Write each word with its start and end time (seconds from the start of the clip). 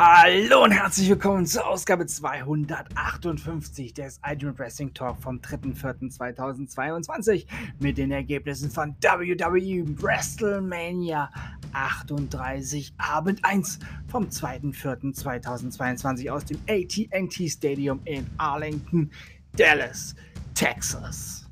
Hallo 0.00 0.62
und 0.62 0.70
herzlich 0.70 1.10
willkommen 1.10 1.44
zur 1.44 1.66
Ausgabe 1.66 2.06
258 2.06 3.92
des 3.92 4.20
Ultimate 4.24 4.56
Wrestling 4.56 4.94
Talk 4.94 5.20
vom 5.20 5.40
3.4.2022 5.40 7.46
mit 7.80 7.98
den 7.98 8.12
Ergebnissen 8.12 8.70
von 8.70 8.94
WWE 9.00 9.84
WrestleMania 10.00 11.28
38 11.72 12.94
Abend 12.96 13.44
1 13.44 13.80
vom 14.06 14.28
2.4.2022 14.28 16.30
aus 16.30 16.44
dem 16.44 16.58
AT&T 16.68 17.48
Stadium 17.48 17.98
in 18.04 18.24
Arlington, 18.36 19.10
Dallas, 19.56 20.14
Texas. 20.54 21.50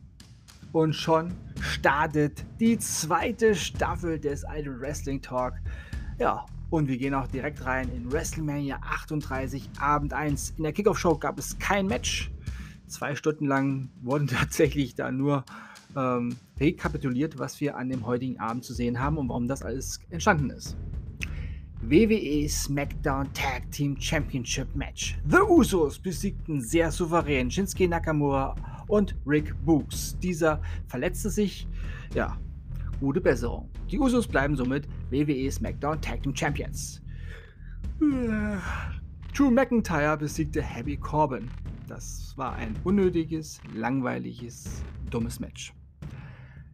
Und 0.70 0.94
schon 0.94 1.34
startet 1.60 2.44
die 2.60 2.78
zweite 2.78 3.56
Staffel 3.56 4.20
des 4.20 4.44
Ultimate 4.44 4.80
Wrestling 4.80 5.20
Talk. 5.20 5.54
Ja, 6.18 6.46
und 6.70 6.88
wir 6.88 6.96
gehen 6.96 7.12
auch 7.12 7.26
direkt 7.28 7.64
rein 7.64 7.90
in 7.94 8.10
WrestleMania 8.10 8.78
38, 8.82 9.68
Abend 9.78 10.14
1. 10.14 10.54
In 10.56 10.64
der 10.64 10.72
Kickoff-Show 10.72 11.18
gab 11.18 11.38
es 11.38 11.58
kein 11.58 11.86
Match. 11.86 12.30
Zwei 12.86 13.14
Stunden 13.14 13.46
lang 13.46 13.90
wurden 14.02 14.26
tatsächlich 14.26 14.94
da 14.94 15.12
nur 15.12 15.44
ähm, 15.94 16.36
rekapituliert, 16.58 17.38
was 17.38 17.60
wir 17.60 17.76
an 17.76 17.90
dem 17.90 18.06
heutigen 18.06 18.40
Abend 18.40 18.64
zu 18.64 18.72
sehen 18.72 18.98
haben 18.98 19.18
und 19.18 19.28
warum 19.28 19.46
das 19.46 19.62
alles 19.62 20.00
entstanden 20.10 20.50
ist. 20.50 20.76
WWE 21.82 22.48
SmackDown 22.48 23.32
Tag 23.34 23.70
Team 23.70 24.00
Championship 24.00 24.74
Match. 24.74 25.18
The 25.28 25.42
Usos 25.46 25.98
besiegten 25.98 26.60
sehr 26.62 26.90
souverän 26.90 27.50
Shinsuke 27.50 27.86
Nakamura 27.86 28.56
und 28.88 29.14
Rick 29.26 29.54
Books. 29.64 30.18
Dieser 30.18 30.60
verletzte 30.88 31.28
sich, 31.28 31.68
ja, 32.14 32.38
Gute 33.00 33.20
Besserung. 33.20 33.68
Die 33.90 33.98
Usos 33.98 34.26
bleiben 34.26 34.56
somit 34.56 34.88
WWE 35.10 35.50
SmackDown 35.50 36.00
Tag 36.00 36.22
Team 36.22 36.34
Champions. 36.34 37.02
Drew 38.00 39.50
McIntyre 39.50 40.16
besiegte 40.16 40.62
Happy 40.62 40.96
Corbin. 40.96 41.48
Das 41.88 42.32
war 42.36 42.54
ein 42.54 42.74
unnötiges, 42.84 43.60
langweiliges, 43.74 44.82
dummes 45.10 45.38
Match. 45.40 45.74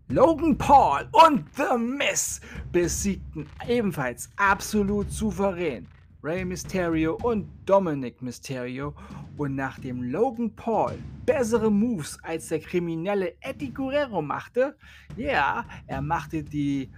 Logan 0.08 0.56
Paul 0.56 1.08
und 1.12 1.44
The 1.56 1.76
Miz 1.78 2.40
besiegten 2.70 3.46
ebenfalls 3.66 4.30
absolut 4.36 5.10
souverän 5.10 5.88
Rey 6.22 6.44
Mysterio 6.44 7.18
und 7.22 7.48
Dominic 7.66 8.22
Mysterio 8.22 8.94
und 9.36 9.56
nachdem 9.56 10.04
Logan 10.04 10.54
Paul 10.54 10.96
bessere 11.26 11.68
Moves 11.68 12.16
als 12.22 12.46
der 12.46 12.60
kriminelle 12.60 13.34
Eddie 13.40 13.74
Guerrero 13.74 14.22
machte, 14.22 14.76
ja, 15.16 15.64
er 15.88 16.00
machte 16.00 16.44
die, 16.44 16.92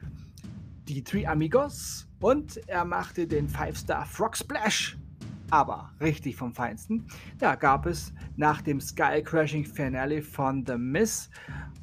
die 0.88 1.02
Three 1.02 1.26
Amigos 1.26 2.06
und 2.20 2.58
er 2.68 2.84
machte 2.84 3.26
den 3.26 3.48
Five-Star 3.48 4.04
Frog 4.04 4.36
Splash, 4.36 4.98
aber 5.48 5.90
richtig 6.02 6.36
vom 6.36 6.52
Feinsten. 6.52 7.06
Da 7.38 7.54
gab 7.54 7.86
es 7.86 8.12
nach 8.36 8.60
dem 8.60 8.78
Sky 8.78 9.22
Crashing 9.22 9.64
Finale 9.64 10.20
von 10.20 10.66
The 10.66 10.76
Miz 10.76 11.30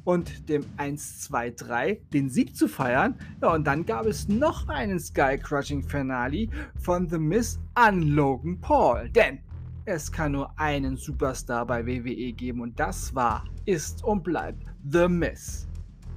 und 0.04 0.48
dem 0.48 0.64
1, 0.76 1.20
2, 1.20 1.50
3 1.50 2.00
den 2.12 2.28
Sieg 2.28 2.56
zu 2.56 2.68
feiern. 2.68 3.14
Ja, 3.40 3.54
und 3.54 3.66
dann 3.66 3.86
gab 3.86 4.06
es 4.06 4.28
noch 4.28 4.68
einen 4.68 4.98
Sky 4.98 5.38
Crushing 5.38 5.82
Finale 5.82 6.48
von 6.80 7.08
The 7.08 7.18
Miz 7.18 7.60
an 7.74 8.02
Logan 8.02 8.60
Paul. 8.60 9.08
Denn 9.10 9.38
es 9.84 10.10
kann 10.10 10.32
nur 10.32 10.58
einen 10.58 10.96
Superstar 10.96 11.66
bei 11.66 11.86
WWE 11.86 12.32
geben 12.32 12.60
und 12.60 12.78
das 12.78 13.14
war, 13.14 13.44
ist 13.64 14.04
und 14.04 14.22
bleibt 14.22 14.64
The 14.90 15.08
Miz. 15.08 15.68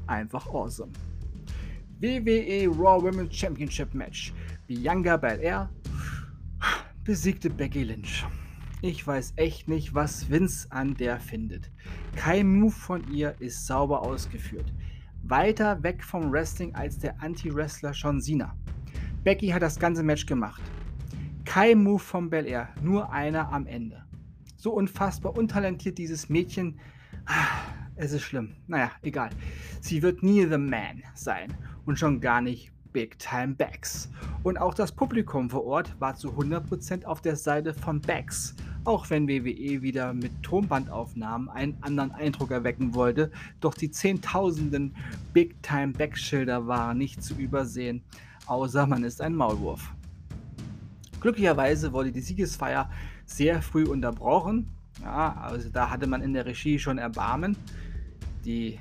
Einfach 0.07 0.45
awesome. 0.47 0.91
WWE 1.99 2.67
Raw 2.67 3.01
Women's 3.01 3.35
Championship 3.35 3.93
Match. 3.93 4.33
Bianca 4.67 5.17
Belair 5.17 5.69
besiegte 7.03 7.49
Becky 7.49 7.83
Lynch. 7.83 8.25
Ich 8.81 9.05
weiß 9.05 9.33
echt 9.37 9.67
nicht, 9.67 9.95
was 9.95 10.29
Vince 10.29 10.67
an 10.71 10.95
der 10.95 11.19
findet. 11.19 11.71
Kein 12.15 12.59
Move 12.59 12.71
von 12.71 13.11
ihr 13.11 13.35
ist 13.39 13.65
sauber 13.65 14.01
ausgeführt. 14.01 14.71
Weiter 15.23 15.81
weg 15.81 16.03
vom 16.03 16.31
Wrestling 16.31 16.75
als 16.75 16.99
der 16.99 17.19
Anti-Wrestler 17.21 17.91
John 17.91 18.21
Cena. 18.21 18.55
Becky 19.23 19.47
hat 19.47 19.63
das 19.63 19.79
ganze 19.79 20.03
Match 20.03 20.25
gemacht. 20.25 20.61
Kein 21.45 21.83
Move 21.83 21.99
von 21.99 22.29
Bel 22.29 22.45
Air, 22.45 22.69
nur 22.81 23.11
einer 23.11 23.51
am 23.51 23.65
Ende. 23.65 24.03
So 24.55 24.73
unfassbar 24.73 25.35
untalentiert 25.35 25.97
dieses 25.97 26.29
Mädchen. 26.29 26.79
Es 27.95 28.11
ist 28.11 28.23
schlimm. 28.23 28.55
Naja, 28.67 28.91
egal. 29.01 29.29
Sie 29.81 30.03
wird 30.03 30.21
nie 30.21 30.45
The 30.45 30.57
Man 30.57 31.01
sein 31.15 31.53
und 31.85 31.97
schon 31.97 32.19
gar 32.19 32.41
nicht 32.41 32.71
Big 32.91 33.17
Time 33.19 33.55
Backs. 33.55 34.09
Und 34.43 34.57
auch 34.57 34.73
das 34.73 34.91
Publikum 34.91 35.49
vor 35.49 35.65
Ort 35.65 35.99
war 35.99 36.15
zu 36.15 36.29
100% 36.29 37.05
auf 37.05 37.21
der 37.21 37.35
Seite 37.35 37.73
von 37.73 37.99
Backs 37.99 38.55
auch 38.85 39.09
wenn 39.09 39.27
WWE 39.27 39.81
wieder 39.81 40.13
mit 40.13 40.31
Tonbandaufnahmen 40.43 41.49
einen 41.49 41.77
anderen 41.81 42.11
Eindruck 42.11 42.51
erwecken 42.51 42.93
wollte, 42.93 43.31
doch 43.59 43.73
die 43.73 43.91
Zehntausenden 43.91 44.95
Big-Time-Backschilder 45.33 46.67
waren 46.67 46.97
nicht 46.97 47.23
zu 47.23 47.35
übersehen, 47.35 48.03
außer 48.45 48.85
man 48.85 49.03
ist 49.03 49.21
ein 49.21 49.35
Maulwurf. 49.35 49.91
Glücklicherweise 51.19 51.91
wurde 51.91 52.11
die 52.11 52.21
Siegesfeier 52.21 52.89
sehr 53.25 53.61
früh 53.61 53.85
unterbrochen. 53.85 54.69
Ja, 55.01 55.33
also 55.41 55.69
da 55.69 55.89
hatte 55.89 56.07
man 56.07 56.21
in 56.21 56.33
der 56.33 56.45
Regie 56.45 56.77
schon 56.77 56.99
Erbarmen. 56.99 57.57
Die, 58.45 58.79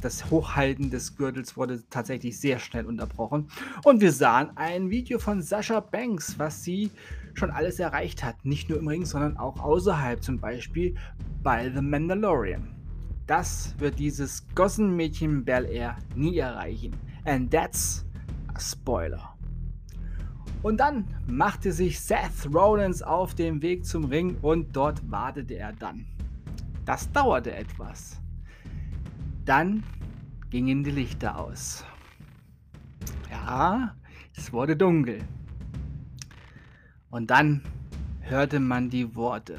das 0.00 0.30
Hochhalten 0.30 0.90
des 0.90 1.16
Gürtels 1.16 1.56
wurde 1.58 1.82
tatsächlich 1.90 2.40
sehr 2.40 2.58
schnell 2.58 2.86
unterbrochen. 2.86 3.50
Und 3.84 4.00
wir 4.00 4.12
sahen 4.12 4.56
ein 4.56 4.88
Video 4.88 5.18
von 5.18 5.42
Sascha 5.42 5.80
Banks, 5.80 6.38
was 6.38 6.64
sie 6.64 6.90
schon 7.38 7.50
alles 7.50 7.78
erreicht 7.78 8.24
hat. 8.24 8.44
Nicht 8.44 8.68
nur 8.68 8.78
im 8.78 8.88
Ring, 8.88 9.04
sondern 9.04 9.36
auch 9.36 9.60
außerhalb, 9.60 10.22
zum 10.22 10.38
Beispiel 10.38 10.94
bei 11.42 11.70
The 11.70 11.80
Mandalorian. 11.80 12.74
Das 13.26 13.74
wird 13.78 13.98
dieses 13.98 14.46
Gossenmädchen 14.54 15.44
Bel 15.44 15.66
Air 15.66 15.96
nie 16.14 16.38
erreichen. 16.38 16.96
And 17.24 17.50
that's 17.50 18.04
a 18.54 18.60
spoiler. 18.60 19.34
Und 20.62 20.78
dann 20.80 21.04
machte 21.26 21.72
sich 21.72 22.00
Seth 22.00 22.52
Rollins 22.52 23.02
auf 23.02 23.34
den 23.34 23.62
Weg 23.62 23.84
zum 23.84 24.06
Ring 24.06 24.36
und 24.42 24.74
dort 24.74 25.08
wartete 25.10 25.54
er 25.54 25.72
dann. 25.72 26.04
Das 26.84 27.12
dauerte 27.12 27.54
etwas. 27.54 28.20
Dann 29.44 29.84
gingen 30.50 30.82
die 30.82 30.90
Lichter 30.90 31.38
aus. 31.38 31.84
Ja, 33.30 33.94
es 34.36 34.52
wurde 34.52 34.76
dunkel. 34.76 35.20
Und 37.10 37.30
dann 37.30 37.62
hörte 38.20 38.60
man 38.60 38.90
die 38.90 39.14
Worte. 39.14 39.56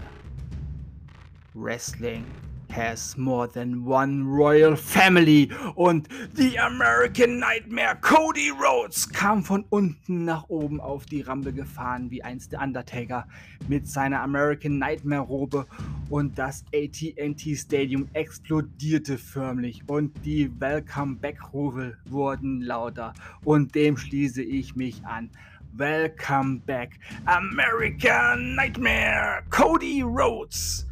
Wrestling 1.55 2.23
has 2.71 3.17
more 3.17 3.47
than 3.47 3.83
one 3.83 4.23
royal 4.23 4.75
family 4.75 5.49
und 5.75 6.07
The 6.35 6.59
American 6.59 7.39
Nightmare 7.39 7.95
Cody 7.99 8.51
Rhodes 8.51 9.09
kam 9.09 9.43
von 9.43 9.65
unten 9.69 10.25
nach 10.25 10.47
oben 10.49 10.79
auf 10.79 11.05
die 11.05 11.21
Rampe 11.21 11.51
gefahren 11.51 12.11
wie 12.11 12.23
einst 12.23 12.51
der 12.51 12.61
Undertaker 12.61 13.27
mit 13.67 13.87
seiner 13.87 14.21
American 14.21 14.77
Nightmare 14.77 15.23
Robe 15.23 15.65
und 16.11 16.37
das 16.37 16.63
AT&T 16.73 17.55
Stadium 17.55 18.07
explodierte 18.13 19.17
förmlich 19.17 19.81
und 19.87 20.13
die 20.23 20.51
Welcome 20.59 21.15
Back 21.15 21.51
Rufe 21.51 21.97
wurden 22.05 22.61
lauter 22.61 23.15
und 23.43 23.73
dem 23.73 23.97
schließe 23.97 24.43
ich 24.43 24.75
mich 24.75 25.03
an. 25.05 25.31
Welcome 25.77 26.59
back, 26.59 26.99
American 27.27 28.55
Nightmare, 28.55 29.45
Cody 29.49 30.03
Rhodes. 30.03 30.85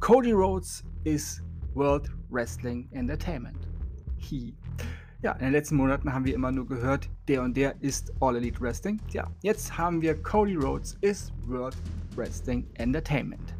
Cody 0.00 0.32
Rhodes 0.32 0.82
is 1.04 1.40
World 1.74 2.10
Wrestling 2.28 2.88
Entertainment. 2.94 3.56
He. 4.16 4.54
Ja, 5.24 5.32
in 5.32 5.44
den 5.46 5.52
letzten 5.52 5.76
Monaten 5.76 6.12
haben 6.12 6.26
wir 6.26 6.34
immer 6.34 6.52
nur 6.52 6.66
gehört, 6.66 7.08
der 7.28 7.42
und 7.42 7.56
der 7.56 7.80
ist 7.80 8.12
All 8.20 8.36
Elite 8.36 8.60
Wrestling. 8.60 9.00
Ja, 9.08 9.26
jetzt 9.40 9.78
haben 9.78 10.02
wir 10.02 10.22
Cody 10.22 10.54
Rhodes 10.54 10.98
ist 11.00 11.32
World 11.46 11.74
Wrestling 12.14 12.66
Entertainment. 12.74 13.54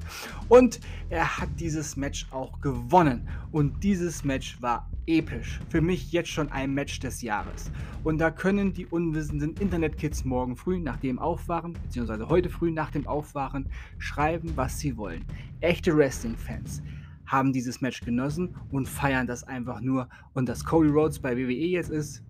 Und 0.51 0.79
er 1.09 1.39
hat 1.39 1.49
dieses 1.59 1.97
Match 1.97 2.27
auch 2.33 2.61
gewonnen. 2.61 3.27
Und 3.51 3.83
dieses 3.83 4.25
Match 4.25 4.61
war 4.61 4.91
episch. 5.07 5.59
Für 5.71 5.81
mich 5.81 6.13
jetzt 6.13 6.29
schon 6.29 6.53
ein 6.53 6.75
Match 6.75 7.01
des 7.01 7.23
Jahres. 7.23 7.71
Und 8.03 8.19
da 8.19 8.31
können 8.31 8.75
die 8.75 8.85
unwissenden 8.85 9.55
Internetkids 9.55 10.27
morgen 10.27 10.57
früh 10.57 10.79
nach 10.79 10.99
dem 10.99 11.19
Aufwachen, 11.19 11.73
beziehungsweise 11.73 12.29
heute 12.29 12.51
früh 12.51 12.73
nach 12.73 12.91
dem 12.91 13.07
Aufwachen, 13.07 13.71
schreiben, 13.97 14.53
was 14.55 14.81
sie 14.81 14.99
wollen. 14.99 15.25
Echte 15.63 15.97
Wrestling-Fans 15.97 16.83
haben 17.27 17.53
dieses 17.53 17.81
Match 17.81 18.01
genossen 18.01 18.55
und 18.71 18.89
feiern 18.89 19.27
das 19.27 19.45
einfach 19.45 19.81
nur. 19.81 20.09
Und 20.33 20.49
dass 20.49 20.65
Cody 20.65 20.89
Rhodes 20.89 21.19
bei 21.19 21.37
WWE 21.37 21.53
jetzt 21.53 21.91
ist, 21.91 22.23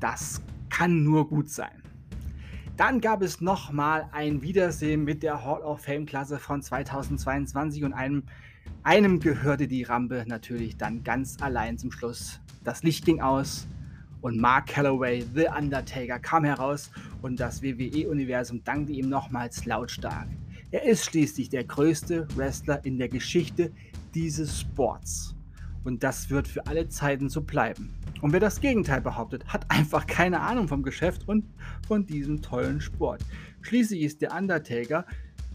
das 0.00 0.42
kann 0.68 1.02
nur 1.04 1.28
gut 1.28 1.48
sein. 1.48 1.82
Dann 2.76 3.00
gab 3.00 3.22
es 3.22 3.40
nochmal 3.40 4.08
ein 4.12 4.42
Wiedersehen 4.42 5.04
mit 5.04 5.22
der 5.22 5.44
Hall 5.44 5.60
of 5.60 5.82
Fame-Klasse 5.82 6.38
von 6.38 6.62
2022 6.62 7.84
und 7.84 7.92
einem 7.92 8.24
einem 8.84 9.20
gehörte 9.20 9.68
die 9.68 9.84
Rampe 9.84 10.24
natürlich 10.26 10.76
dann 10.76 11.04
ganz 11.04 11.40
allein 11.40 11.78
zum 11.78 11.92
Schluss. 11.92 12.40
Das 12.64 12.82
Licht 12.82 13.04
ging 13.04 13.20
aus 13.20 13.68
Und 14.20 14.40
Mark 14.40 14.66
Calloway, 14.68 15.24
The 15.34 15.46
Undertaker, 15.56 16.18
kam 16.20 16.44
heraus 16.44 16.90
und 17.22 17.40
das 17.40 17.62
WWE-Universum 17.62 18.62
dankte 18.62 18.92
ihm 18.92 19.08
nochmals 19.08 19.64
lautstark. 19.66 20.28
Er 20.70 20.84
ist 20.84 21.04
schließlich 21.04 21.48
der 21.48 21.64
größte 21.64 22.28
Wrestler 22.36 22.84
in 22.84 22.98
der 22.98 23.08
Geschichte 23.08 23.72
dieses 24.14 24.60
Sports. 24.60 25.34
Und 25.84 26.02
das 26.02 26.30
wird 26.30 26.46
für 26.46 26.66
alle 26.66 26.88
Zeiten 26.88 27.28
so 27.28 27.40
bleiben. 27.40 27.92
Und 28.20 28.32
wer 28.32 28.40
das 28.40 28.60
Gegenteil 28.60 29.00
behauptet, 29.00 29.44
hat 29.46 29.68
einfach 29.68 30.06
keine 30.06 30.40
Ahnung 30.40 30.68
vom 30.68 30.82
Geschäft 30.82 31.28
und 31.28 31.44
von 31.86 32.06
diesem 32.06 32.40
tollen 32.40 32.80
Sport. 32.80 33.20
Schließlich 33.62 34.02
ist 34.02 34.22
der 34.22 34.32
Undertaker 34.32 35.04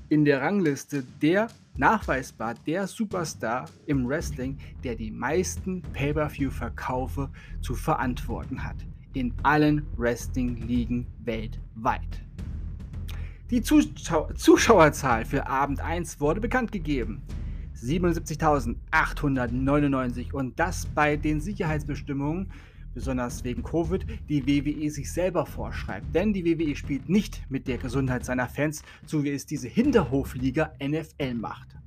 in 0.09 0.25
der 0.25 0.41
Rangliste 0.41 1.03
der 1.21 1.47
nachweisbar 1.77 2.55
der 2.65 2.87
Superstar 2.87 3.69
im 3.85 4.07
Wrestling, 4.07 4.57
der 4.83 4.95
die 4.95 5.11
meisten 5.11 5.81
Pay-per-view-Verkaufe 5.93 7.29
zu 7.61 7.75
verantworten 7.75 8.63
hat. 8.63 8.77
In 9.13 9.33
allen 9.43 9.85
Wrestling-Ligen 9.95 11.07
weltweit. 11.23 12.21
Die 13.49 13.61
Zuschau 13.61 14.31
Zuschauerzahl 14.33 15.23
für 15.23 15.47
Abend 15.47 15.79
1 15.79 16.19
wurde 16.19 16.41
bekannt 16.41 16.71
gegeben. 16.71 17.21
77.899 17.77 20.33
und 20.33 20.59
das 20.59 20.87
bei 20.87 21.15
den 21.15 21.39
Sicherheitsbestimmungen, 21.39 22.51
besonders 22.93 23.43
wegen 23.43 23.63
Covid, 23.63 24.05
die 24.27 24.45
WWE 24.47 24.89
sich 24.89 25.11
selber 25.11 25.45
vorschreibt. 25.45 26.15
Denn 26.15 26.33
die 26.33 26.45
WWE 26.45 26.75
spielt 26.75 27.07
nicht 27.09 27.43
mit 27.49 27.67
der 27.67 27.77
Gesundheit 27.77 28.25
seiner 28.25 28.47
Fans, 28.47 28.81
so 29.05 29.23
wie 29.23 29.29
es 29.29 29.45
diese 29.45 29.67
Hinterhofliga 29.67 30.73
NFL 30.81 31.35
macht. 31.35 31.77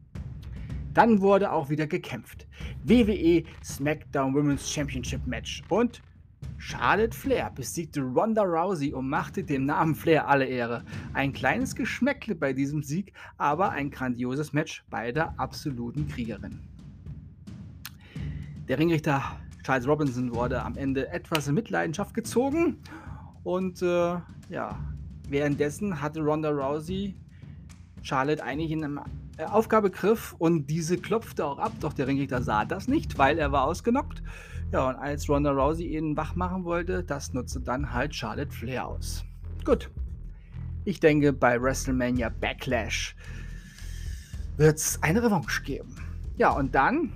Dann 0.95 1.21
wurde 1.21 1.51
auch 1.53 1.69
wieder 1.71 1.87
gekämpft. 1.87 2.47
WWE 2.85 3.45
SmackDown 3.65 4.35
Women's 4.35 4.71
Championship 4.71 5.27
Match 5.27 5.63
und 5.69 6.03
Charlotte 6.61 7.17
Flair 7.17 7.51
besiegte 7.51 8.03
Ronda 8.03 8.43
Rousey 8.43 8.93
und 8.93 9.09
machte 9.09 9.43
dem 9.43 9.65
Namen 9.65 9.95
Flair 9.95 10.29
alle 10.29 10.45
Ehre. 10.45 10.85
Ein 11.15 11.33
kleines 11.33 11.75
Geschmäckle 11.75 12.35
bei 12.35 12.53
diesem 12.53 12.83
Sieg, 12.83 13.15
aber 13.39 13.71
ein 13.71 13.91
grandioses 13.91 14.53
Match 14.53 14.85
beider 14.91 15.33
absoluten 15.39 16.07
Kriegerinnen. 16.07 16.61
Der 18.69 18.79
Ringrichter 18.79 19.23
Charles 19.65 19.89
Robinson 19.89 20.35
wurde 20.35 20.63
am 20.63 20.77
Ende 20.77 21.09
etwas 21.09 21.49
in 21.49 21.55
Mitleidenschaft 21.55 22.13
gezogen 22.13 22.77
und 23.43 23.81
äh, 23.81 24.19
ja, 24.51 24.79
währenddessen 25.31 26.03
hatte 26.03 26.21
Ronda 26.21 26.51
Rousey 26.51 27.17
Charlotte 28.03 28.45
eigentlich 28.45 28.71
in 28.71 28.85
einem 28.85 29.01
äh, 29.39 29.45
Aufgabegriff 29.45 30.35
und 30.39 30.67
diese 30.67 30.99
klopfte 30.99 31.47
auch 31.47 31.59
ab, 31.59 31.73
doch 31.81 31.95
der 31.95 32.07
Ringrichter 32.07 32.43
sah 32.43 32.67
das 32.67 32.87
nicht, 32.87 33.17
weil 33.17 33.39
er 33.39 33.51
war 33.51 33.65
ausgenockt. 33.65 34.23
Ja, 34.73 34.89
und 34.89 34.97
als 34.97 35.29
Ronda 35.29 35.51
Rousey 35.51 35.97
ihn 35.97 36.17
wach 36.17 36.37
machen 36.37 36.65
wollte, 36.65 37.03
das 37.03 37.33
nutzte 37.33 37.61
dann 37.61 37.93
halt 37.93 38.15
Charlotte 38.15 38.53
Flair 38.53 38.87
aus. 38.87 39.25
Gut. 39.65 39.91
Ich 40.85 41.01
denke, 41.01 41.33
bei 41.33 41.61
WrestleMania 41.61 42.29
Backlash 42.29 43.17
wird 44.57 44.77
es 44.79 45.03
eine 45.03 45.23
Revanche 45.23 45.63
geben. 45.63 45.97
Ja, 46.37 46.51
und 46.53 46.75
dann 46.75 47.13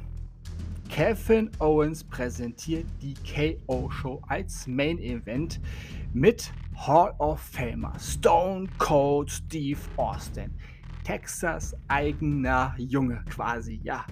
Kevin 0.89 1.51
Owens 1.61 2.05
präsentiert 2.05 2.87
die 3.01 3.15
KO-Show 3.15 4.21
als 4.29 4.67
Main 4.67 4.99
Event 4.99 5.61
mit 6.12 6.53
Hall 6.77 7.15
of 7.19 7.41
Famer 7.41 7.93
Stone 7.99 8.69
Cold 8.79 9.31
Steve 9.31 9.81
Austin. 9.97 10.53
Texas 11.05 11.77
eigener 11.87 12.75
Junge 12.79 13.23
quasi, 13.31 13.81
ja. 13.85 14.05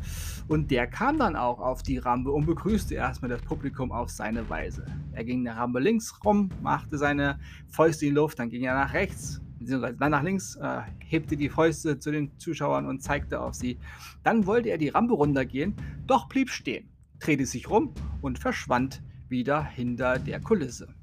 Und 0.47 0.71
der 0.71 0.87
kam 0.87 1.19
dann 1.19 1.35
auch 1.35 1.59
auf 1.59 1.83
die 1.83 1.99
Rampe 1.99 2.31
und 2.31 2.47
begrüßte 2.47 2.95
erstmal 2.95 3.31
das 3.31 3.43
Publikum 3.43 3.91
auf 3.91 4.11
seine 4.11 4.49
Weise. 4.49 4.85
Er 5.13 5.25
ging 5.25 5.43
der 5.43 5.57
Rampe 5.57 5.81
links 5.81 6.15
rum, 6.25 6.51
machte 6.63 6.99
seine 6.99 7.41
Fäuste 7.69 8.07
in 8.07 8.13
die 8.13 8.17
Luft, 8.17 8.39
dann 8.39 8.51
ging 8.51 8.63
er 8.65 8.75
nach 8.75 8.93
rechts, 8.93 9.41
beziehungsweise 9.59 9.97
dann 9.97 10.11
nach 10.11 10.23
links, 10.23 10.57
äh, 10.57 10.83
hebte 11.01 11.37
die 11.37 11.49
Fäuste 11.49 11.99
zu 11.99 12.13
den 12.13 12.39
Zuschauern 12.39 12.87
und 12.87 13.03
zeigte 13.03 13.41
auf 13.41 13.55
sie. 13.55 13.79
Dann 14.23 14.47
wollte 14.47 14.69
er 14.69 14.79
die 14.79 14.91
Rampe 14.91 15.15
runtergehen, 15.15 15.75
doch 16.07 16.29
blieb 16.29 16.51
stehen, 16.51 16.91
drehte 17.19 17.47
sich 17.47 17.71
rum 17.71 17.95
und 18.21 18.39
verschwand 18.39 19.03
wieder 19.29 19.65
hinter 19.65 20.19
der 20.19 20.41
Kulisse. 20.41 20.95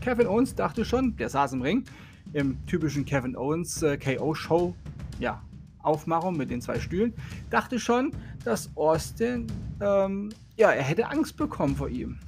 Kevin 0.00 0.26
Owens 0.26 0.54
dachte 0.54 0.84
schon, 0.84 1.16
der 1.16 1.28
saß 1.28 1.52
im 1.52 1.62
Ring, 1.62 1.84
im 2.32 2.64
typischen 2.66 3.04
Kevin 3.04 3.36
Owens 3.36 3.82
äh, 3.82 3.96
KO-Show 3.96 4.74
ja, 5.18 5.42
Aufmachung 5.82 6.36
mit 6.36 6.50
den 6.50 6.60
zwei 6.60 6.80
Stühlen, 6.80 7.14
dachte 7.50 7.78
schon, 7.78 8.12
dass 8.44 8.70
Austin, 8.76 9.46
ähm, 9.80 10.30
ja, 10.56 10.70
er 10.70 10.82
hätte 10.82 11.08
Angst 11.08 11.36
bekommen 11.36 11.76
vor 11.76 11.88
ihm. 11.88 12.18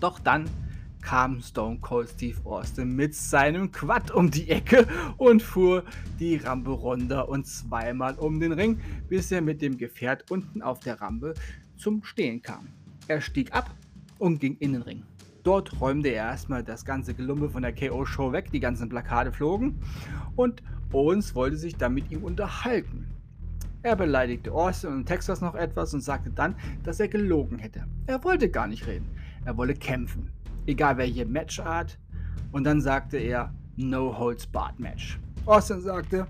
Doch 0.00 0.18
dann 0.18 0.48
kam 1.06 1.40
Stone 1.40 1.78
Cold 1.80 2.08
Steve 2.10 2.38
Austin 2.44 2.96
mit 2.96 3.14
seinem 3.14 3.70
Quad 3.70 4.10
um 4.10 4.30
die 4.30 4.50
Ecke 4.50 4.88
und 5.16 5.40
fuhr 5.40 5.84
die 6.18 6.36
Rampe 6.36 6.70
runter 6.70 7.28
und 7.28 7.46
zweimal 7.46 8.14
um 8.16 8.40
den 8.40 8.52
Ring, 8.52 8.80
bis 9.08 9.30
er 9.30 9.40
mit 9.40 9.62
dem 9.62 9.78
Gefährt 9.78 10.30
unten 10.30 10.62
auf 10.62 10.80
der 10.80 11.00
Rampe 11.00 11.34
zum 11.76 12.02
Stehen 12.02 12.42
kam. 12.42 12.66
Er 13.06 13.20
stieg 13.20 13.54
ab 13.54 13.72
und 14.18 14.40
ging 14.40 14.56
in 14.58 14.72
den 14.72 14.82
Ring. 14.82 15.04
Dort 15.46 15.80
räumte 15.80 16.08
er 16.08 16.26
erstmal 16.26 16.64
das 16.64 16.84
ganze 16.84 17.14
Gelumpe 17.14 17.48
von 17.48 17.62
der 17.62 17.72
KO-Show 17.72 18.32
weg, 18.32 18.50
die 18.50 18.58
ganzen 18.58 18.88
Plakate 18.88 19.30
flogen 19.30 19.78
und 20.34 20.60
Owens 20.92 21.36
wollte 21.36 21.56
sich 21.56 21.76
dann 21.76 21.94
mit 21.94 22.10
ihm 22.10 22.24
unterhalten. 22.24 23.06
Er 23.84 23.94
beleidigte 23.94 24.50
Austin 24.50 24.90
und 24.90 25.06
Texas 25.06 25.40
noch 25.40 25.54
etwas 25.54 25.94
und 25.94 26.00
sagte 26.00 26.30
dann, 26.30 26.56
dass 26.82 26.98
er 26.98 27.06
gelogen 27.06 27.60
hätte. 27.60 27.84
Er 28.08 28.24
wollte 28.24 28.48
gar 28.48 28.66
nicht 28.66 28.88
reden. 28.88 29.06
Er 29.44 29.56
wolle 29.56 29.74
kämpfen. 29.74 30.32
Egal 30.66 30.96
welche 30.96 31.24
Matchart. 31.24 31.96
Und 32.50 32.64
dann 32.64 32.80
sagte 32.80 33.16
er 33.16 33.54
No 33.76 34.18
Holds 34.18 34.48
Barred 34.48 34.80
Match. 34.80 35.20
Austin 35.44 35.80
sagte, 35.80 36.26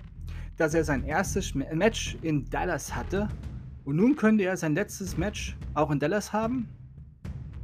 dass 0.59 0.75
er 0.75 0.85
sein 0.85 1.05
erstes 1.05 1.55
Match 1.55 2.19
in 2.21 2.45
Dallas 2.51 2.95
hatte 2.95 3.29
und 3.87 3.97
nun 3.97 4.15
könnte 4.15 4.45
er 4.45 4.59
sein 4.59 4.75
letztes 4.75 5.17
Match 5.17 5.57
auch 5.73 5.91
in 5.91 6.01
Dallas 6.01 6.35
haben. 6.35 6.69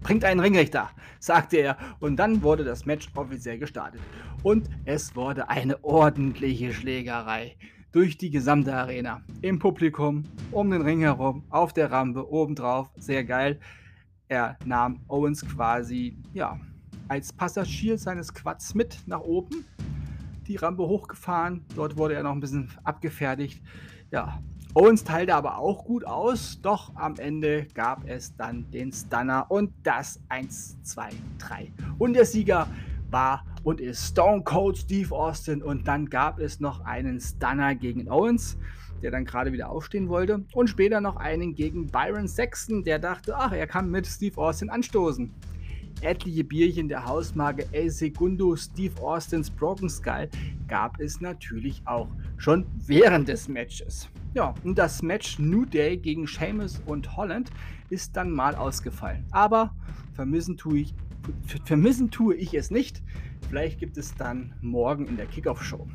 Bringt 0.02 0.25
einen 0.25 0.40
Ringrichter, 0.40 0.90
sagte 1.20 1.58
er, 1.58 1.76
und 2.00 2.16
dann 2.16 2.43
wurde 2.43 2.64
das 2.64 2.87
Match 2.87 3.08
offiziell 3.14 3.58
gestartet. 3.58 4.00
Und 4.43 4.69
es 4.84 5.14
wurde 5.14 5.49
eine 5.49 5.82
ordentliche 5.84 6.72
Schlägerei 6.72 7.56
durch 7.93 8.19
die 8.19 8.31
gesamte 8.31 8.75
Arena. 8.75 9.22
Im 9.43 9.58
Publikum, 9.58 10.25
um 10.50 10.71
den 10.71 10.82
Ring 10.82 11.00
herum, 11.02 11.44
auf 11.50 11.73
der 11.73 11.92
Rampe, 11.92 12.28
obendrauf, 12.28 12.90
sehr 12.97 13.25
geil. 13.25 13.61
Er 14.28 14.59
nahm 14.64 15.00
Owens 15.09 15.47
quasi, 15.47 16.16
ja, 16.32 16.59
als 17.06 17.32
Passagier 17.32 17.99
seines 17.99 18.32
Quads 18.35 18.75
mit 18.75 18.99
nach 19.06 19.21
oben, 19.21 19.64
die 20.49 20.56
Rampe 20.56 20.82
hochgefahren. 20.82 21.64
Dort 21.76 21.97
wurde 21.97 22.14
er 22.14 22.23
noch 22.23 22.32
ein 22.32 22.40
bisschen 22.40 22.71
abgefertigt. 22.82 23.62
Ja, 24.11 24.42
Owens 24.75 25.05
teilte 25.05 25.35
aber 25.35 25.59
auch 25.59 25.85
gut 25.85 26.07
aus, 26.07 26.59
doch 26.62 26.97
am 26.97 27.17
Ende 27.17 27.67
gab 27.75 28.09
es 28.09 28.35
dann 28.37 28.71
den 28.71 28.91
Stunner 28.91 29.45
und 29.50 29.71
das 29.83 30.19
1, 30.31 30.83
2, 30.83 31.11
3. 31.41 31.71
Und 31.99 32.14
der 32.14 32.25
Sieger 32.25 32.67
war 33.11 33.45
und 33.64 33.83
ist 33.83 34.02
Stone 34.02 34.45
Cold 34.45 34.79
Steve 34.79 35.14
Austin 35.14 35.62
und 35.62 35.87
dann 35.87 36.09
gab 36.09 36.38
es 36.38 36.59
noch 36.59 36.87
einen 36.87 37.21
Stunner 37.21 37.75
gegen 37.75 38.11
Owens, 38.11 38.57
der 39.02 39.11
dann 39.11 39.26
gerade 39.26 39.52
wieder 39.52 39.69
aufstehen 39.69 40.09
wollte 40.09 40.43
und 40.55 40.71
später 40.71 41.02
noch 41.02 41.17
einen 41.17 41.55
gegen 41.55 41.88
Byron 41.88 42.26
Sexton, 42.26 42.83
der 42.83 42.99
dachte, 42.99 43.37
ach, 43.37 43.52
er 43.52 43.67
kann 43.67 43.91
mit 43.91 44.07
Steve 44.07 44.38
Austin 44.38 44.71
anstoßen. 44.71 45.31
Etliche 46.00 46.45
Bierchen 46.45 46.88
der 46.88 47.05
Hausmarke 47.05 47.67
El 47.73 47.91
Segundo 47.91 48.57
Steve 48.57 48.99
Austins 49.02 49.50
Broken 49.50 49.91
Skull 49.91 50.31
gab 50.67 50.99
es 50.99 51.21
natürlich 51.21 51.83
auch 51.85 52.09
schon 52.38 52.64
während 52.87 53.29
des 53.29 53.49
Matches. 53.49 54.09
Ja, 54.34 54.54
und 54.64 54.78
das 54.78 55.02
Match 55.02 55.38
New 55.38 55.66
Day 55.66 55.98
gegen 55.98 56.26
Sheamus 56.26 56.80
und 56.86 57.18
Holland 57.18 57.50
ist 57.90 58.16
dann 58.16 58.30
mal 58.30 58.54
ausgefallen. 58.54 59.26
Aber 59.30 59.76
vermissen 60.14 60.56
tue 60.56 60.78
ich, 60.78 60.94
vermissen 61.66 62.10
tue 62.10 62.34
ich 62.36 62.54
es 62.54 62.70
nicht. 62.70 63.02
Vielleicht 63.48 63.78
gibt 63.78 63.98
es 63.98 64.14
dann 64.14 64.54
morgen 64.62 65.06
in 65.06 65.18
der 65.18 65.26
Kickoff-Show 65.26 65.86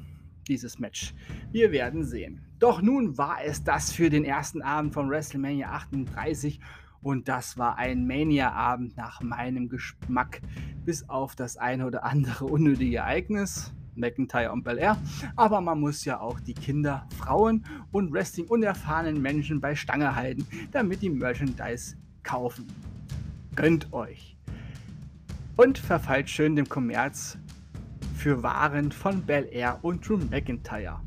dieses 0.47 0.77
Match. 0.77 1.15
Wir 1.51 1.71
werden 1.71 2.03
sehen. 2.03 2.45
Doch 2.59 2.79
nun 2.81 3.17
war 3.17 3.37
es 3.43 3.63
das 3.63 3.91
für 3.91 4.11
den 4.11 4.23
ersten 4.23 4.61
Abend 4.61 4.93
von 4.93 5.09
WrestleMania 5.09 5.69
38 5.71 6.59
und 7.01 7.27
das 7.27 7.57
war 7.57 7.77
ein 7.77 8.05
Mania-Abend 8.05 8.97
nach 8.97 9.21
meinem 9.21 9.67
Geschmack, 9.67 10.41
bis 10.85 11.09
auf 11.09 11.35
das 11.35 11.57
eine 11.57 11.87
oder 11.87 12.03
andere 12.03 12.45
unnötige 12.45 12.97
Ereignis. 12.97 13.73
McIntyre 13.97 14.51
und 14.51 14.63
Bel 14.63 14.77
Air. 14.77 14.97
Aber 15.35 15.61
man 15.61 15.79
muss 15.79 16.05
ja 16.05 16.19
auch 16.19 16.39
die 16.39 16.53
Kinder, 16.53 17.07
Frauen 17.17 17.65
und 17.91 18.11
Wrestling 18.13 18.47
unerfahrenen 18.47 19.21
Menschen 19.21 19.59
bei 19.59 19.75
Stange 19.75 20.15
halten, 20.15 20.45
damit 20.71 21.01
die 21.01 21.09
Merchandise 21.09 21.97
kaufen. 22.23 22.67
Gönnt 23.55 23.91
euch. 23.93 24.37
Und 25.55 25.77
verfallt 25.77 26.29
schön 26.29 26.55
dem 26.55 26.69
Kommerz 26.69 27.37
für 28.15 28.43
Waren 28.43 28.91
von 28.91 29.23
Bel 29.23 29.47
Air 29.51 29.79
und 29.81 30.07
Drew 30.07 30.17
McIntyre. 30.17 31.01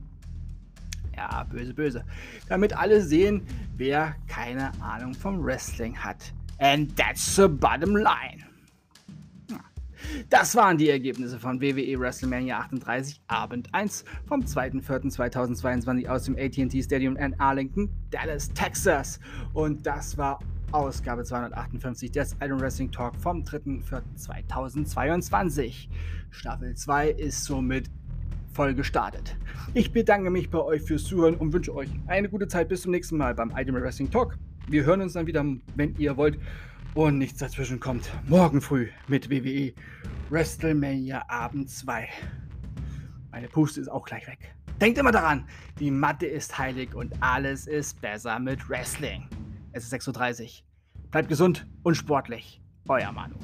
Ja, 1.17 1.45
böse, 1.45 1.75
böse. 1.75 2.05
Damit 2.49 2.77
alle 2.77 3.03
sehen, 3.03 3.43
wer 3.77 4.17
keine 4.27 4.73
Ahnung 4.81 5.15
vom 5.15 5.45
Wrestling 5.45 5.97
hat. 5.97 6.33
And 6.59 6.97
that's 6.97 7.37
the 7.37 7.47
bottom 7.47 7.95
line. 7.97 8.50
Das 10.29 10.55
waren 10.55 10.79
die 10.79 10.91
Ergebnisse 10.91 11.39
von 11.39 11.61
WWE 11.61 11.99
WrestleMania 11.99 12.59
38 12.59 13.23
Abend 13.27 13.75
1 13.75 14.05
vom 14.27 14.41
2.4.2022 14.41 16.09
aus 16.09 16.25
dem 16.25 16.37
AT&T 16.37 16.83
Stadium 16.83 17.17
in 17.17 17.39
Arlington, 17.39 17.89
Dallas, 18.11 18.53
Texas. 18.53 19.21
Und 19.53 19.87
das 19.87 20.19
war 20.19 20.41
Ausgabe 20.73 21.25
258 21.25 22.13
des 22.13 22.37
Iron 22.41 22.61
Wrestling 22.61 22.93
Talk 22.93 23.17
vom 23.17 23.43
3.4.2022. 23.43 25.89
Staffel 26.31 26.75
2 26.75 27.11
ist 27.11 27.45
somit 27.45 27.91
voll 28.53 28.75
gestartet. 28.75 29.37
Ich 29.75 29.93
bedanke 29.93 30.31
mich 30.31 30.49
bei 30.51 30.61
euch 30.61 30.83
fürs 30.83 31.05
Zuhören 31.05 31.35
und 31.35 31.53
wünsche 31.53 31.75
euch 31.75 31.91
eine 32.07 32.29
gute 32.29 32.47
Zeit. 32.49 32.69
Bis 32.69 32.83
zum 32.83 32.91
nächsten 32.93 33.17
Mal 33.17 33.35
beim 33.35 33.53
Iron 33.57 33.83
Wrestling 33.83 34.11
Talk. 34.11 34.39
Wir 34.69 34.85
hören 34.85 35.01
uns 35.01 35.15
dann 35.15 35.27
wieder, 35.27 35.45
wenn 35.75 35.97
ihr 35.97 36.17
wollt 36.17 36.39
und 36.95 37.19
nichts 37.19 37.39
dazwischen 37.39 37.81
kommt. 37.81 38.11
Morgen 38.27 38.61
früh 38.61 38.89
mit 39.07 39.31
WWE 39.31 39.73
WrestleMania 40.29 41.25
Abend 41.29 41.71
2. 41.71 42.09
Meine 43.31 43.49
Puste 43.49 43.81
ist 43.81 43.89
auch 43.89 44.05
gleich 44.05 44.27
weg. 44.27 44.55
Denkt 44.81 44.99
immer 44.99 45.13
daran, 45.13 45.47
die 45.79 45.91
Matte 45.91 46.27
ist 46.27 46.57
heilig 46.57 46.95
und 46.95 47.13
alles 47.21 47.67
ist 47.67 48.01
besser 48.01 48.39
mit 48.39 48.69
Wrestling. 48.69 49.29
Es 49.73 49.85
ist 49.85 49.93
6.30 49.95 50.43
Uhr. 50.43 51.11
Bleibt 51.11 51.29
gesund 51.29 51.67
und 51.83 51.97
sportlich. 51.97 52.61
Euer 52.89 53.13
Manu. 53.13 53.37